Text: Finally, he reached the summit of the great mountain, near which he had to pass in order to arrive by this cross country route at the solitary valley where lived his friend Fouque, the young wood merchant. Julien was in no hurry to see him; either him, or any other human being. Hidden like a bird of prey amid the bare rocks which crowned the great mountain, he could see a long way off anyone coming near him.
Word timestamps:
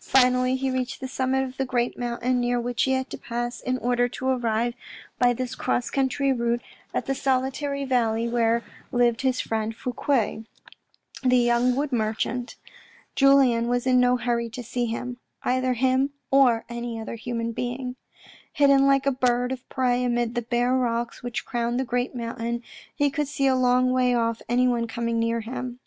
Finally, 0.00 0.56
he 0.56 0.70
reached 0.70 1.02
the 1.02 1.06
summit 1.06 1.44
of 1.44 1.58
the 1.58 1.66
great 1.66 1.98
mountain, 1.98 2.40
near 2.40 2.58
which 2.58 2.84
he 2.84 2.92
had 2.92 3.10
to 3.10 3.18
pass 3.18 3.60
in 3.60 3.76
order 3.76 4.08
to 4.08 4.26
arrive 4.26 4.72
by 5.18 5.34
this 5.34 5.54
cross 5.54 5.90
country 5.90 6.32
route 6.32 6.62
at 6.94 7.04
the 7.04 7.14
solitary 7.14 7.84
valley 7.84 8.26
where 8.26 8.64
lived 8.90 9.20
his 9.20 9.38
friend 9.42 9.76
Fouque, 9.76 10.46
the 11.22 11.36
young 11.36 11.76
wood 11.76 11.92
merchant. 11.92 12.56
Julien 13.14 13.68
was 13.68 13.86
in 13.86 14.00
no 14.00 14.16
hurry 14.16 14.48
to 14.48 14.62
see 14.62 14.86
him; 14.86 15.18
either 15.42 15.74
him, 15.74 16.08
or 16.30 16.64
any 16.70 16.98
other 16.98 17.16
human 17.16 17.52
being. 17.52 17.96
Hidden 18.54 18.86
like 18.86 19.04
a 19.04 19.12
bird 19.12 19.52
of 19.52 19.68
prey 19.68 20.02
amid 20.02 20.34
the 20.34 20.40
bare 20.40 20.72
rocks 20.74 21.22
which 21.22 21.44
crowned 21.44 21.78
the 21.78 21.84
great 21.84 22.14
mountain, 22.14 22.62
he 22.94 23.10
could 23.10 23.28
see 23.28 23.46
a 23.46 23.54
long 23.54 23.92
way 23.92 24.14
off 24.14 24.40
anyone 24.48 24.86
coming 24.86 25.18
near 25.18 25.40
him. 25.42 25.80